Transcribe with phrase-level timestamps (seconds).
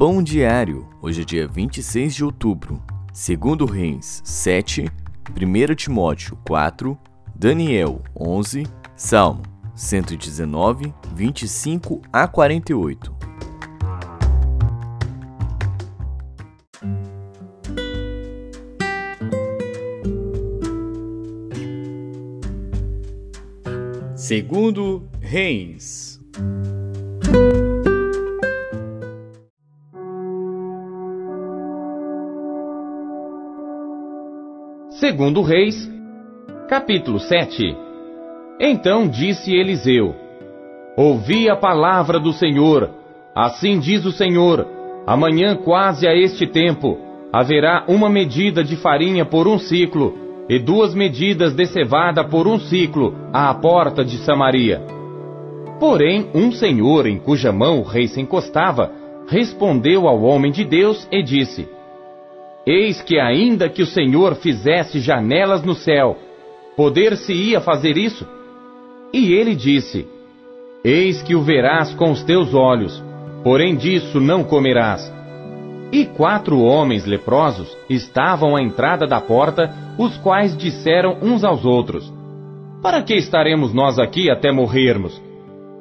[0.00, 2.82] Pão Diário, hoje é dia 26 de outubro.
[3.12, 4.86] Segundo Reis 7,
[5.30, 6.98] 1 Timóteo 4,
[7.36, 8.66] Daniel 11,
[8.96, 9.42] Salmo
[9.74, 13.14] 119, 25 a 48.
[24.16, 25.99] Segundo Reis
[34.90, 35.88] Segundo Reis,
[36.68, 37.76] capítulo 7.
[38.58, 40.16] Então disse Eliseu:
[40.96, 42.90] Ouvi a palavra do Senhor.
[43.32, 44.66] Assim diz o Senhor:
[45.06, 46.98] Amanhã, quase a este tempo,
[47.32, 52.58] haverá uma medida de farinha por um ciclo, e duas medidas de cevada por um
[52.58, 54.82] ciclo, à porta de Samaria.
[55.78, 58.90] Porém, um senhor em cuja mão o rei se encostava,
[59.28, 61.68] respondeu ao homem de Deus e disse:
[62.72, 66.16] Eis que ainda que o Senhor fizesse janelas no céu,
[66.76, 68.24] poder-se-ia fazer isso?
[69.12, 70.06] E ele disse:
[70.84, 73.02] Eis que o verás com os teus olhos,
[73.42, 75.12] porém disso não comerás.
[75.90, 82.08] E quatro homens leprosos estavam à entrada da porta, os quais disseram uns aos outros:
[82.80, 85.20] Para que estaremos nós aqui até morrermos?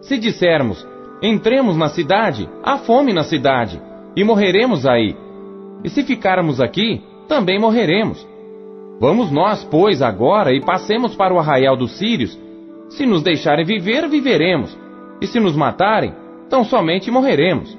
[0.02, 0.84] Se dissermos:
[1.22, 3.80] Entremos na cidade, há fome na cidade,
[4.16, 5.16] e morreremos aí
[5.84, 8.28] e se ficarmos aqui, também morreremos.
[9.00, 12.38] Vamos nós, pois, agora e passemos para o arraial dos sírios.
[12.90, 14.78] Se nos deixarem viver, viveremos.
[15.22, 16.14] E se nos matarem,
[16.50, 17.78] tão somente morreremos.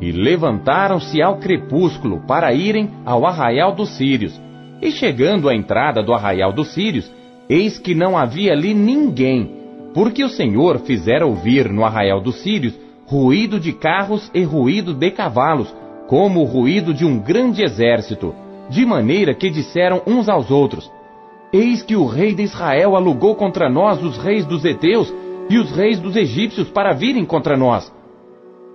[0.00, 4.40] E levantaram-se ao crepúsculo para irem ao arraial dos sírios.
[4.80, 7.10] E chegando à entrada do arraial dos sírios,
[7.48, 9.50] eis que não havia ali ninguém,
[9.92, 15.10] porque o Senhor fizera ouvir no arraial dos sírios ruído de carros e ruído de
[15.10, 15.74] cavalos,
[16.08, 18.34] como o ruído de um grande exército,
[18.70, 20.90] de maneira que disseram uns aos outros:
[21.52, 25.14] Eis que o rei de Israel alugou contra nós os reis dos heteus
[25.50, 27.92] e os reis dos egípcios para virem contra nós.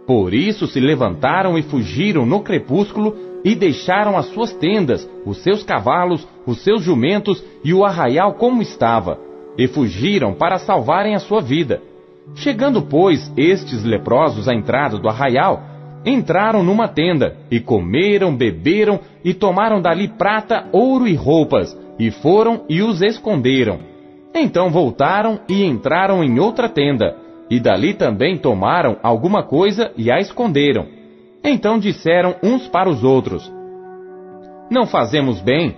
[0.05, 5.63] Por isso se levantaram e fugiram no crepúsculo e deixaram as suas tendas, os seus
[5.63, 9.19] cavalos, os seus jumentos e o arraial como estava,
[9.57, 11.81] e fugiram para salvarem a sua vida.
[12.35, 15.72] Chegando, pois, estes leprosos à entrada do arraial,
[16.05, 22.63] entraram numa tenda, e comeram, beberam, e tomaram dali prata, ouro e roupas, e foram
[22.69, 23.79] e os esconderam.
[24.35, 27.15] Então voltaram e entraram em outra tenda,
[27.49, 30.87] e dali também tomaram alguma coisa e a esconderam.
[31.43, 33.51] Então disseram uns para os outros:
[34.69, 35.75] Não fazemos bem.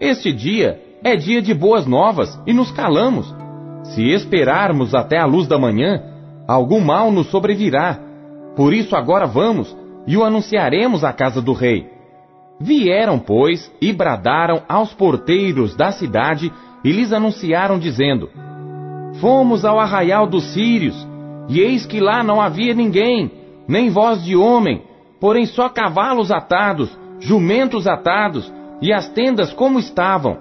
[0.00, 3.34] Este dia é dia de boas novas e nos calamos.
[3.82, 6.02] Se esperarmos até a luz da manhã,
[6.46, 8.09] algum mal nos sobrevirá
[8.56, 11.88] por isso agora vamos e o anunciaremos à casa do rei.
[12.58, 16.52] Vieram, pois, e bradaram aos porteiros da cidade
[16.84, 18.28] e lhes anunciaram, dizendo:
[19.20, 21.08] Fomos ao arraial dos sírios,
[21.48, 23.30] e eis que lá não havia ninguém,
[23.66, 24.82] nem voz de homem,
[25.18, 30.38] porém só cavalos atados, jumentos atados, e as tendas como estavam.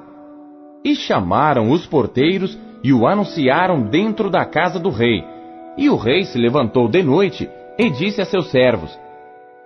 [0.84, 5.24] E chamaram os porteiros e o anunciaram dentro da casa do rei.
[5.78, 9.00] E o rei se levantou de noite e disse a seus servos: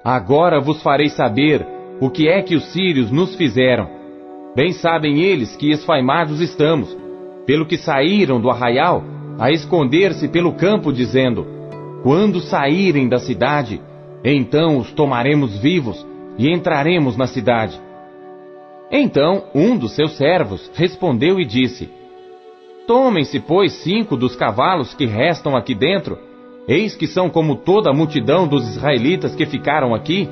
[0.04, 1.66] Agora vos farei saber
[2.00, 3.90] o que é que os sírios nos fizeram.
[4.56, 6.96] Bem sabem eles que esfaimados estamos,
[7.48, 9.04] pelo que saíram do arraial
[9.40, 11.48] a esconder-se pelo campo, dizendo:
[12.04, 13.82] Quando saírem da cidade,
[14.24, 16.06] então os tomaremos vivos
[16.38, 17.82] e entraremos na cidade.
[18.92, 21.90] Então um dos seus servos respondeu e disse:
[22.86, 26.33] Tomem-se, pois, cinco dos cavalos que restam aqui dentro
[26.68, 30.30] Eis que são como toda a multidão dos israelitas que ficaram aqui,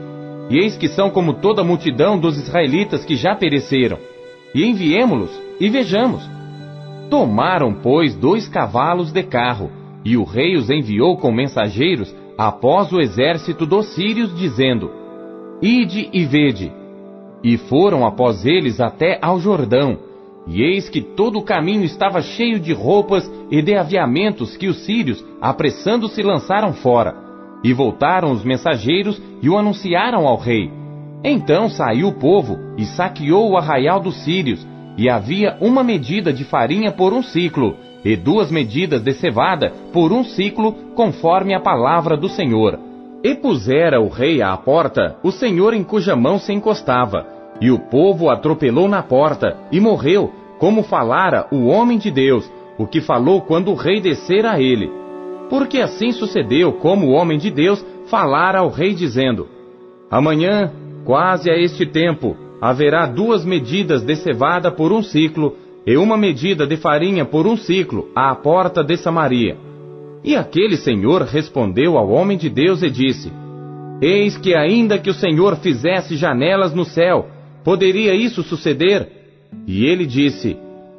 [0.49, 3.97] e eis que são como toda a multidão dos israelitas que já pereceram.
[4.55, 6.21] E enviemo-los, e vejamos.
[7.09, 9.69] Tomaram, pois, dois cavalos de carro,
[10.05, 14.89] e o rei os enviou com mensageiros após o exército dos sírios, dizendo:
[15.61, 16.71] Ide e vede.
[17.43, 19.97] E foram após eles até ao Jordão,
[20.47, 24.85] e eis que todo o caminho estava cheio de roupas e de aviamentos que os
[24.85, 27.15] sírios, apressando-se, lançaram fora.
[27.63, 30.71] E voltaram os mensageiros e o anunciaram ao rei.
[31.23, 34.65] Então saiu o povo e saqueou o arraial dos sírios,
[34.97, 40.11] e havia uma medida de farinha por um ciclo, e duas medidas de cevada por
[40.11, 42.79] um ciclo, conforme a palavra do Senhor.
[43.23, 47.27] E pusera o rei à porta o Senhor em cuja mão se encostava,
[47.61, 52.87] e o povo atropelou na porta, e morreu, como falara o homem de Deus, o
[52.87, 54.91] que falou quando o rei descera a ele.
[55.47, 59.47] Porque assim sucedeu como o homem de Deus falara ao rei, dizendo:
[60.09, 60.71] Amanhã,
[61.05, 65.55] quase a este tempo, haverá duas medidas de cevada por um ciclo
[65.85, 69.57] e uma medida de farinha por um ciclo à porta de Samaria.
[70.23, 73.31] E aquele senhor respondeu ao homem de Deus e disse:
[74.01, 77.27] Eis que ainda que o Senhor fizesse janelas no céu,
[77.63, 79.07] poderia isso suceder?
[79.67, 80.57] E ele disse: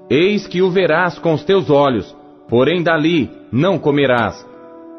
[0.09, 2.14] Eis que o verás com os teus olhos,
[2.49, 4.47] porém dali não comerás.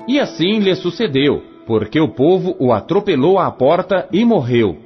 [0.08, 4.78] E assim lhe sucedeu, porque o povo o atropelou à porta e morreu.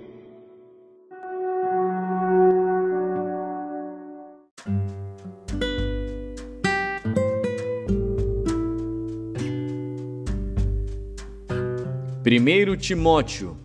[12.23, 13.55] Primeiro Timóteo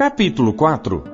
[0.00, 1.04] Capítulo 4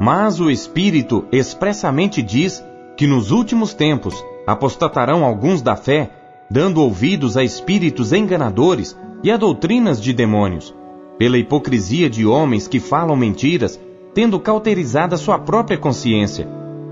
[0.00, 2.64] Mas o Espírito expressamente diz
[2.96, 4.14] que nos últimos tempos
[4.46, 6.08] apostatarão alguns da fé,
[6.48, 10.72] dando ouvidos a espíritos enganadores e a doutrinas de demônios,
[11.18, 13.80] pela hipocrisia de homens que falam mentiras,
[14.14, 16.48] tendo cauterizada sua própria consciência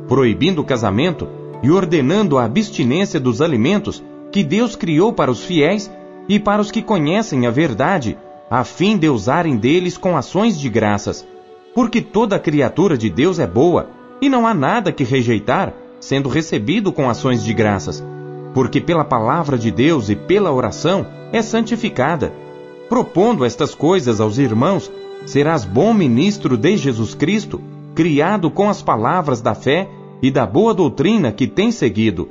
[0.09, 1.29] proibindo o casamento
[1.62, 5.88] e ordenando a abstinência dos alimentos que Deus criou para os fiéis
[6.29, 8.19] e para os que conhecem a verdade,
[8.50, 11.25] a fim de usarem deles com ações de graças.
[11.73, 13.88] Porque toda criatura de Deus é boa,
[14.20, 18.05] e não há nada que rejeitar, sendo recebido com ações de graças.
[18.52, 22.32] Porque pela palavra de Deus e pela oração é santificada.
[22.88, 24.91] Propondo estas coisas aos irmãos,
[25.26, 27.61] serás bom ministro de Jesus Cristo,
[27.94, 29.88] criado com as palavras da fé
[30.20, 32.29] e da boa doutrina que tem seguido.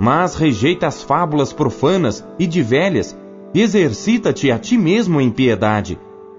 [0.00, 3.16] Mas rejeita as fábulas profanas e de velhas,
[3.60, 5.98] exercita-te a ti mesmo em piedade,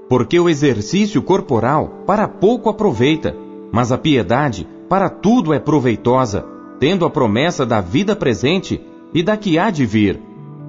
[0.09, 3.35] porque o exercício corporal para pouco aproveita,
[3.71, 6.45] mas a piedade para tudo é proveitosa,
[6.79, 8.79] tendo a promessa da vida presente
[9.13, 10.19] e da que há de vir.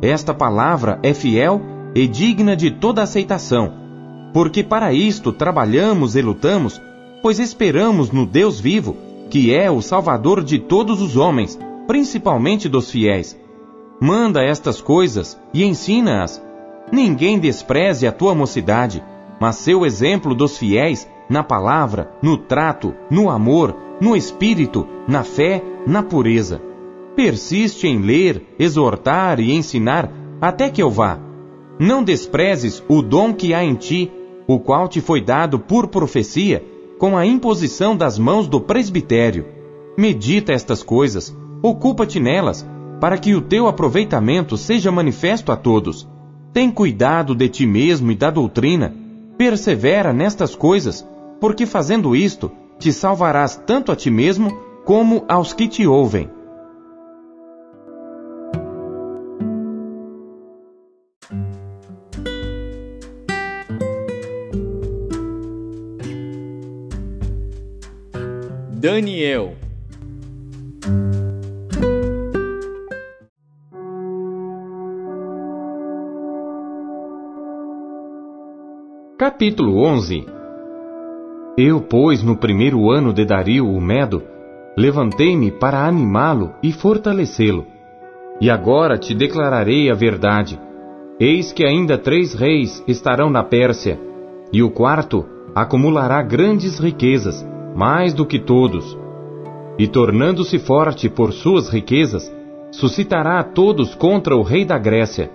[0.00, 1.60] Esta palavra é fiel
[1.94, 3.72] e digna de toda aceitação,
[4.32, 6.80] porque para isto trabalhamos e lutamos,
[7.22, 8.96] pois esperamos no Deus vivo,
[9.30, 13.36] que é o Salvador de todos os homens, principalmente dos fiéis.
[14.00, 16.42] Manda estas coisas e ensina-as.
[16.92, 19.02] Ninguém despreze a tua mocidade,
[19.40, 25.62] mas seu exemplo dos fiéis na palavra, no trato, no amor, no espírito, na fé,
[25.86, 26.60] na pureza.
[27.16, 31.18] Persiste em ler, exortar e ensinar até que eu vá.
[31.78, 34.12] Não desprezes o dom que há em ti,
[34.46, 36.62] o qual te foi dado por profecia
[36.98, 39.46] com a imposição das mãos do presbitério.
[39.96, 42.66] Medita estas coisas, ocupa-te nelas,
[43.00, 46.08] para que o teu aproveitamento seja manifesto a todos.
[46.52, 48.94] Tem cuidado de ti mesmo e da doutrina,
[49.36, 51.06] persevera nestas coisas,
[51.40, 54.50] porque fazendo isto, te salvarás tanto a ti mesmo
[54.84, 56.30] como aos que te ouvem.
[68.86, 69.65] Daniel.
[79.18, 80.26] Capítulo 11
[81.56, 84.22] Eu, pois, no primeiro ano de Dario o Medo,
[84.76, 87.66] levantei-me para animá-lo e fortalecê-lo.
[88.42, 90.60] E agora te declararei a verdade.
[91.18, 93.98] Eis que ainda três reis estarão na Pérsia,
[94.52, 97.42] e o quarto acumulará grandes riquezas
[97.74, 98.98] mais do que todos,
[99.78, 102.30] e tornando-se forte por suas riquezas,
[102.70, 105.30] suscitará a todos contra o rei da Grécia.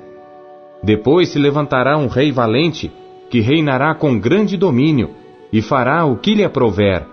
[0.83, 2.91] Depois se levantará um rei valente,
[3.31, 5.11] que reinará com grande domínio,
[5.53, 7.07] e fará o que lhe aprouver.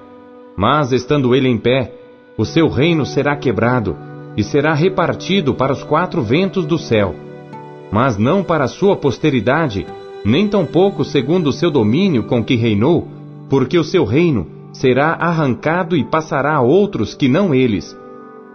[0.56, 1.94] Mas, estando ele em pé,
[2.36, 3.96] o seu reino será quebrado,
[4.36, 7.14] e será repartido para os quatro ventos do céu.
[7.92, 9.86] Mas não para a sua posteridade,
[10.24, 13.06] nem tampouco segundo o seu domínio com que reinou,
[13.48, 17.96] porque o seu reino será arrancado e passará a outros que não eles.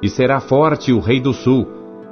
[0.02, 1.66] E será forte o rei do sul,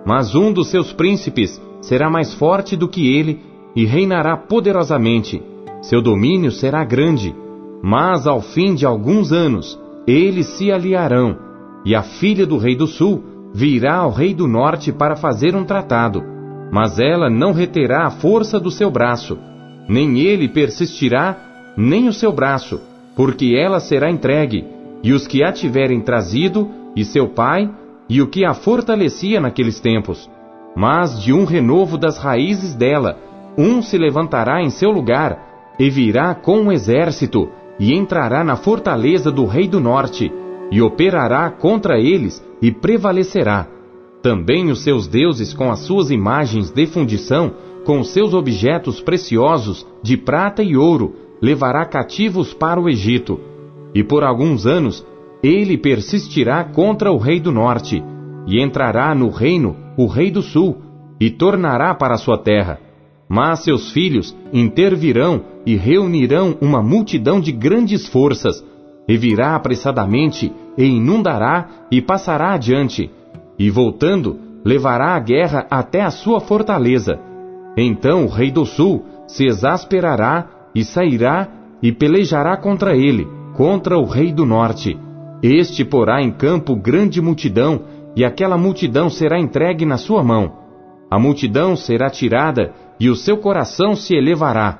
[0.06, 5.42] mas um dos seus príncipes será mais forte do que ele e reinará poderosamente.
[5.82, 7.36] Seu domínio será grande,
[7.82, 11.38] mas ao fim de alguns anos eles se aliarão,
[11.86, 13.24] e a filha do rei do sul
[13.54, 16.24] virá ao rei do norte para fazer um tratado.
[16.72, 19.38] Mas ela não reterá a força do seu braço,
[19.88, 22.80] nem ele persistirá, nem o seu braço
[23.16, 24.66] porque ela será entregue,
[25.04, 27.70] e os que a tiverem trazido, e seu pai,
[28.10, 30.30] e o que a fortalecia naqueles tempos.
[30.76, 33.18] Mas de um renovo das raízes dela,
[33.58, 39.32] um se levantará em seu lugar, e virá com um exército, e entrará na fortaleza
[39.32, 40.32] do rei do norte,
[40.72, 43.68] e operará contra eles, e prevalecerá.
[44.22, 47.54] Também os seus deuses com as suas imagens de fundição,
[47.84, 53.40] com os seus objetos preciosos de prata e ouro, levará cativos para o Egito.
[53.96, 55.06] E por alguns anos
[55.44, 58.04] ele persistirá contra o rei do norte,
[58.46, 60.78] e entrará no reino o rei do sul,
[61.20, 62.91] e tornará para sua terra.
[63.34, 68.62] Mas seus filhos intervirão e reunirão uma multidão de grandes forças,
[69.08, 73.10] e virá apressadamente, e inundará, e passará adiante,
[73.58, 77.22] e voltando, levará a guerra até a sua fortaleza.
[77.78, 81.48] Então o rei do sul se exasperará, e sairá,
[81.82, 85.00] e pelejará contra ele, contra o rei do norte.
[85.42, 87.84] Este porá em campo grande multidão,
[88.14, 90.60] e aquela multidão será entregue na sua mão.
[91.10, 94.78] A multidão será tirada, e o seu coração se elevará.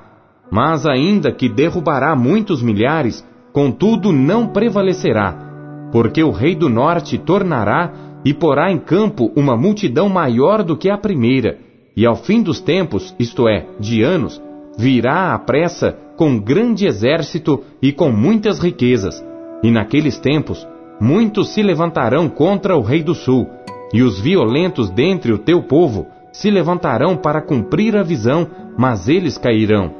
[0.48, 7.92] Mas ainda que derrubará muitos milhares, contudo não prevalecerá, porque o rei do norte tornará
[8.24, 11.58] e porá em campo uma multidão maior do que a primeira,
[11.96, 14.40] e ao fim dos tempos, isto é, de anos,
[14.78, 19.20] virá à pressa com grande exército e com muitas riquezas.
[19.64, 20.64] E naqueles tempos,
[21.00, 23.48] muitos se levantarão contra o rei do sul,
[23.92, 29.36] e os violentos dentre o teu povo se levantarão para cumprir a visão, mas eles
[29.36, 29.92] cairão.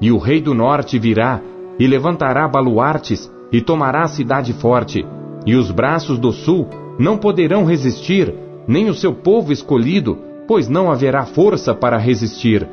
[0.00, 1.40] E o rei do norte virá,
[1.78, 5.04] e levantará baluartes, e tomará a cidade forte,
[5.46, 6.68] e os braços do sul
[6.98, 8.32] não poderão resistir,
[8.68, 12.68] nem o seu povo escolhido, pois não haverá força para resistir.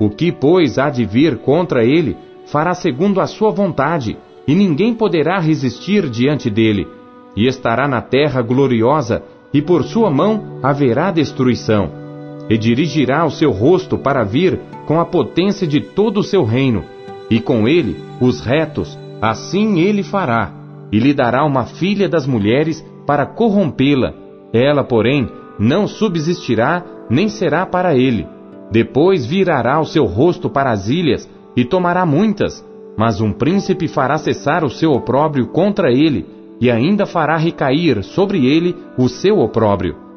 [0.00, 4.94] O que, pois, há de vir contra ele, fará segundo a sua vontade, e ninguém
[4.94, 6.88] poderá resistir diante dele.
[7.36, 12.07] E estará na terra gloriosa, e por sua mão haverá destruição.
[12.48, 16.84] E dirigirá o seu rosto para vir com a potência de todo o seu reino,
[17.30, 20.52] e com ele os retos, assim ele fará,
[20.90, 24.14] e lhe dará uma filha das mulheres para corrompê-la.
[24.52, 25.28] Ela, porém,
[25.58, 28.26] não subsistirá, nem será para ele.
[28.70, 32.64] Depois virará o seu rosto para as ilhas, e tomará muitas,
[32.96, 36.26] mas um príncipe fará cessar o seu opróbrio contra ele,
[36.60, 40.07] e ainda fará recair sobre ele o seu opróbrio.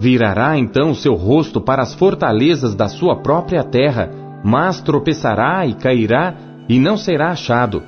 [0.00, 4.10] Virará então seu rosto para as fortalezas da sua própria terra,
[4.42, 6.34] mas tropeçará e cairá,
[6.66, 7.82] e não será achado.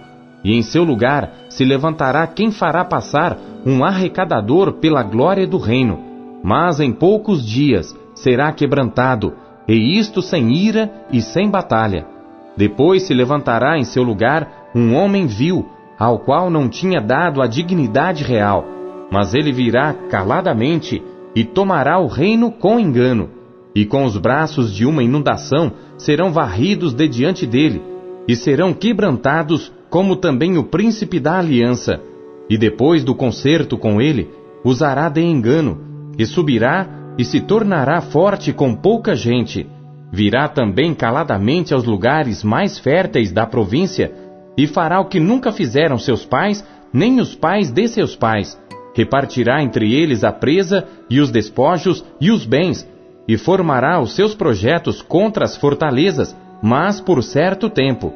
[0.44, 5.98] E em seu lugar se levantará quem fará passar um arrecadador pela glória do reino.
[6.44, 9.32] Mas em poucos dias será quebrantado,
[9.66, 12.06] e isto sem ira e sem batalha.
[12.54, 15.66] Depois se levantará em seu lugar um homem vil,
[15.98, 18.66] ao qual não tinha dado a dignidade real,
[19.10, 21.02] mas ele virá caladamente
[21.34, 23.30] e tomará o reino com engano,
[23.74, 27.82] e com os braços de uma inundação serão varridos de diante dele,
[28.28, 32.00] e serão quebrantados, como também o príncipe da aliança,
[32.48, 34.30] e depois do concerto com ele,
[34.64, 35.78] usará de engano,
[36.18, 39.66] e subirá e se tornará forte com pouca gente
[40.12, 44.12] Virá também caladamente aos lugares mais férteis da província
[44.58, 46.62] e fará o que nunca fizeram seus pais,
[46.92, 48.60] nem os pais de seus pais.
[48.94, 52.88] Repartirá entre eles a presa e os despojos e os bens,
[53.26, 58.12] e formará os seus projetos contra as fortalezas, mas por certo tempo.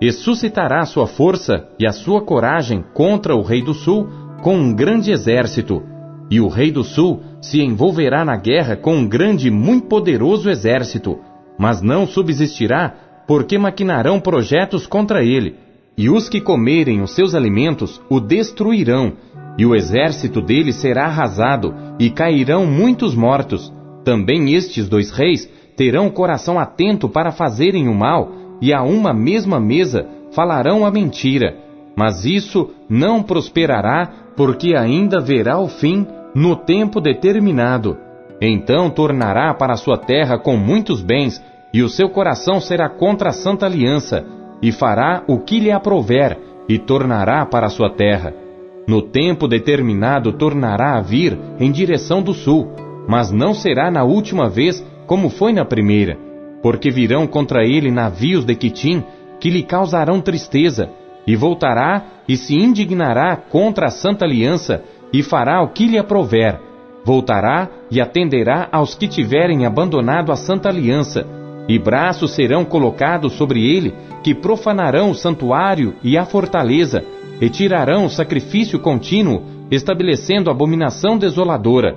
[0.00, 4.08] E suscitará sua força e a sua coragem contra o rei do sul
[4.42, 5.82] com um grande exército.
[6.30, 10.50] E o rei do sul se envolverá na guerra com um grande e muito poderoso
[10.50, 11.18] exército
[11.58, 12.94] mas não subsistirá,
[13.26, 15.56] porque maquinarão projetos contra ele,
[15.96, 19.14] e os que comerem os seus alimentos o destruirão,
[19.58, 23.72] e o exército dele será arrasado, e cairão muitos mortos.
[24.04, 29.58] Também estes dois reis terão coração atento para fazerem o mal, e a uma mesma
[29.58, 31.56] mesa falarão a mentira.
[31.96, 37.96] Mas isso não prosperará, porque ainda verá o fim no tempo determinado.
[38.40, 43.32] Então tornará para sua terra com muitos bens, e o seu coração será contra a
[43.32, 44.24] santa aliança,
[44.62, 48.45] e fará o que lhe aprouver, e tornará para sua terra.
[48.86, 52.68] No tempo determinado tornará a vir em direção do sul,
[53.08, 56.16] mas não será na última vez como foi na primeira,
[56.62, 59.02] porque virão contra ele navios de Quitim
[59.40, 60.88] que lhe causarão tristeza,
[61.26, 66.60] e voltará e se indignará contra a santa aliança, e fará o que lhe aprouver,
[67.04, 71.26] voltará e atenderá aos que tiverem abandonado a santa aliança,
[71.68, 77.04] e braços serão colocados sobre ele, que profanarão o santuário e a fortaleza,
[77.40, 81.96] e tirarão o sacrifício contínuo, estabelecendo abominação desoladora.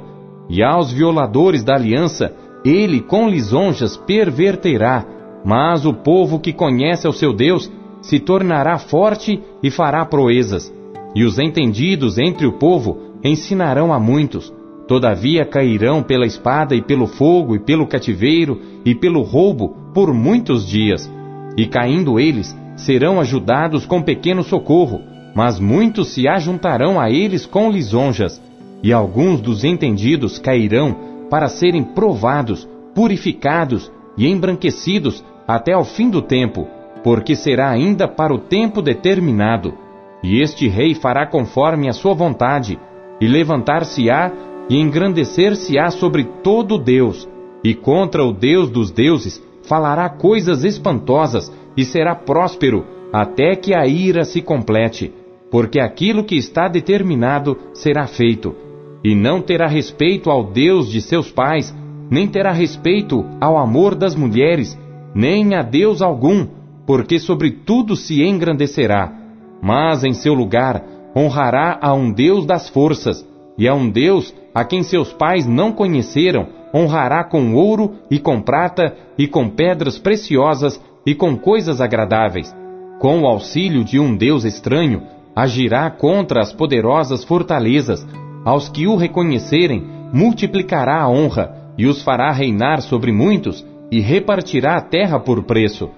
[0.50, 2.34] E aos violadores da aliança,
[2.66, 5.06] ele com lisonjas perverterá,
[5.46, 10.74] mas o povo que conhece ao seu Deus se tornará forte e fará proezas.
[11.16, 14.54] E os entendidos entre o povo ensinarão a muitos,
[14.90, 20.68] Todavia cairão pela espada e pelo fogo e pelo cativeiro e pelo roubo por muitos
[20.68, 21.08] dias.
[21.56, 25.00] E caindo eles, serão ajudados com pequeno socorro,
[25.40, 28.42] mas muitos se ajuntarão a eles com lisonjas.
[28.84, 30.94] E alguns dos entendidos cairão
[31.30, 36.68] para serem provados, purificados e embranquecidos até ao fim do tempo,
[37.06, 39.76] porque será ainda para o tempo determinado.
[40.22, 42.78] E este rei fará conforme a sua vontade,
[43.22, 44.34] e levantar-se-á
[44.70, 47.30] e engrandecer-se-á sobre todo Deus,
[47.64, 53.88] e contra o Deus dos deuses falará coisas espantosas, e será próspero, até que a
[53.88, 55.14] ira se complete,
[55.52, 58.56] porque aquilo que está determinado será feito,
[59.04, 61.76] e não terá respeito ao Deus de seus pais,
[62.10, 64.78] nem terá respeito ao amor das mulheres,
[65.16, 66.48] nem a Deus algum,
[66.86, 69.20] porque sobre tudo se engrandecerá
[69.62, 70.84] mas em seu lugar
[71.16, 73.28] honrará a um Deus das forças,
[73.58, 78.42] e a um Deus a quem seus pais não conheceram, honrará com ouro e com
[78.42, 82.56] prata e com pedras preciosas e com coisas agradáveis.
[83.00, 85.04] Com o auxílio de um Deus estranho,
[85.42, 88.06] agirá contra as poderosas fortalezas.
[88.44, 94.76] Aos que o reconhecerem, multiplicará a honra e os fará reinar sobre muitos e repartirá
[94.76, 95.90] a terra por preço.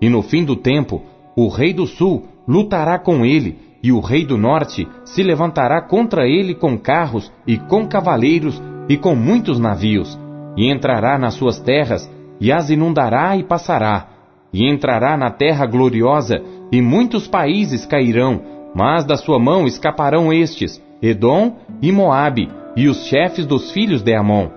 [0.00, 1.02] E no fim do tempo,
[1.36, 6.26] o rei do sul lutará com ele, e o rei do norte se levantará contra
[6.26, 10.18] ele com carros e com cavaleiros e com muitos navios,
[10.56, 14.08] e entrará nas suas terras, e as inundará e passará,
[14.52, 20.82] e entrará na terra gloriosa, e muitos países cairão, mas da sua mão escaparão estes,
[21.00, 24.48] Edom e Moabe, e os chefes dos filhos de Amon.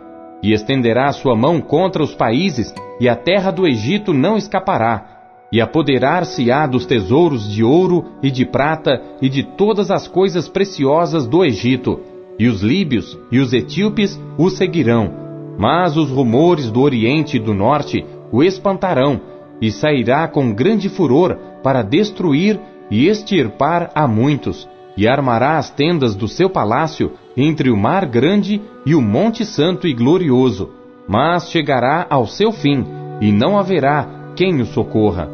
[0.44, 5.12] E estenderá a sua mão contra os países, e a terra do Egito não escapará,
[5.51, 11.27] e apoderar-se-á dos tesouros de ouro e de prata e de todas as coisas preciosas
[11.27, 12.00] do Egito,
[12.39, 15.12] e os líbios e os etíopes o seguirão.
[15.60, 19.19] Mas os rumores do Oriente e do Norte o espantarão,
[19.62, 22.60] e sairá com grande furor para destruir
[22.91, 28.62] e extirpar a muitos, e armará as tendas do seu palácio entre o mar grande
[28.86, 30.69] e o monte santo e glorioso.
[31.08, 32.86] Mas chegará ao seu fim,
[33.21, 35.30] e não haverá quem o socorra.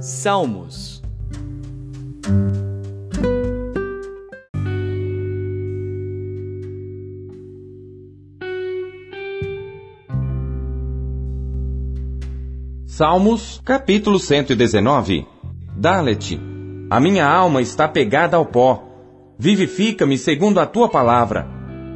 [0.00, 0.87] Salmos.
[12.98, 15.24] Salmos, capítulo 119.
[15.76, 16.36] Dalet,
[16.90, 18.82] a minha alma está pegada ao pó.
[19.38, 21.46] Vivifica-me segundo a tua palavra.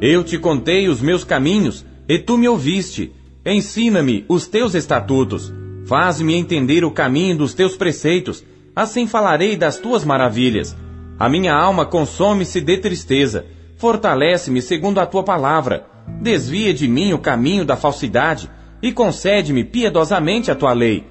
[0.01, 3.11] Eu te contei os meus caminhos, e tu me ouviste.
[3.45, 5.53] Ensina-me os teus estatutos.
[5.85, 8.41] Faz-me entender o caminho dos teus preceitos,
[8.73, 10.73] assim falarei das tuas maravilhas.
[11.19, 15.85] A minha alma consome-se de tristeza, fortalece-me segundo a tua palavra.
[16.21, 18.49] Desvia de mim o caminho da falsidade
[18.83, 21.05] e concede-me piedosamente a tua lei.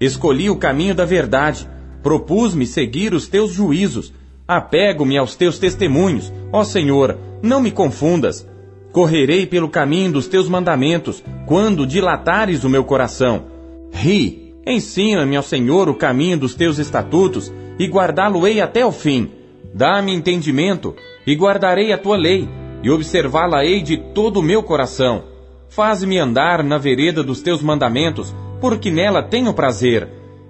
[0.00, 1.68] Escolhi o caminho da verdade,
[2.00, 4.14] propus-me seguir os teus juízos.
[4.46, 8.48] Apego-me aos teus testemunhos, ó Senhor, não me confundas.
[8.92, 13.46] Correrei pelo caminho dos teus mandamentos, quando dilatares o meu coração.
[13.92, 19.28] Ri, ensina-me, ao Senhor, o caminho dos teus estatutos, e guardá-lo-ei até o fim.
[19.74, 20.94] Dá-me entendimento,
[21.26, 22.48] e guardarei a tua lei,
[22.84, 25.35] e observá-la-ei de todo o meu coração.
[25.68, 30.08] Faz-me andar na vereda dos teus mandamentos, porque nela tenho prazer.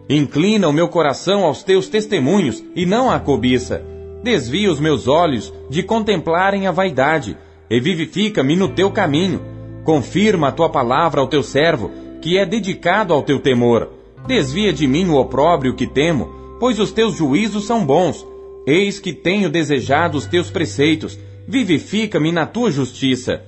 [0.09, 3.83] Inclina o meu coração aos teus testemunhos, e não à cobiça.
[4.23, 7.37] Desvia os meus olhos de contemplarem a vaidade,
[7.69, 9.41] e vivifica-me no teu caminho.
[9.85, 13.91] Confirma a tua palavra ao teu servo, que é dedicado ao teu temor.
[14.27, 18.27] Desvia de mim o opróbrio que temo, pois os teus juízos são bons.
[18.67, 23.43] Eis que tenho desejado os teus preceitos, vivifica-me na tua justiça.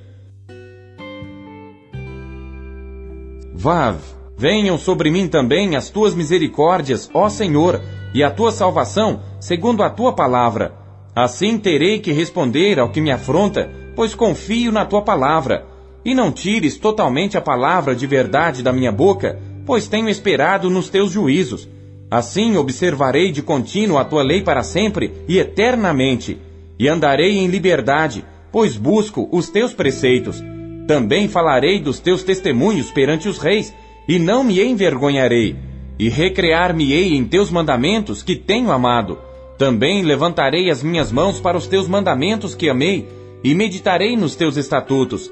[3.60, 3.96] Vav,
[4.36, 7.82] venham sobre mim também as tuas misericórdias, ó Senhor,
[8.14, 10.72] e a tua salvação, segundo a tua palavra.
[11.12, 15.66] Assim terei que responder ao que me afronta, pois confio na tua palavra.
[16.04, 20.88] E não tires totalmente a palavra de verdade da minha boca, pois tenho esperado nos
[20.88, 21.68] teus juízos.
[22.08, 26.40] Assim observarei de contínuo a tua lei para sempre e eternamente,
[26.78, 30.40] e andarei em liberdade, pois busco os teus preceitos.
[30.88, 33.74] Também falarei dos teus testemunhos perante os reis,
[34.08, 35.54] e não me envergonharei,
[35.98, 39.18] e recrear-me-ei em teus mandamentos que tenho amado.
[39.58, 43.06] Também levantarei as minhas mãos para os teus mandamentos que amei,
[43.44, 45.30] e meditarei nos teus estatutos.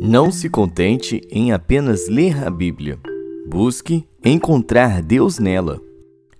[0.00, 2.98] Não se contente em apenas ler a Bíblia
[3.52, 5.78] Busque encontrar Deus nela.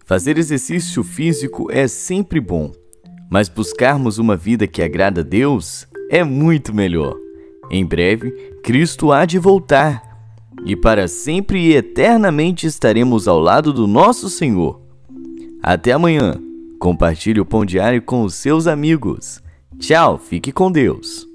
[0.07, 2.73] Fazer exercício físico é sempre bom,
[3.31, 7.15] mas buscarmos uma vida que agrada a Deus é muito melhor.
[7.71, 8.31] Em breve,
[8.63, 10.03] Cristo há de voltar
[10.65, 14.81] e para sempre e eternamente estaremos ao lado do nosso Senhor.
[15.63, 16.41] Até amanhã.
[16.81, 19.43] Compartilhe o pão diário com os seus amigos.
[19.79, 21.32] Tchau, fique com Deus.